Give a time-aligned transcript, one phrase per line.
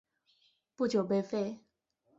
[0.75, 1.59] 不久被废。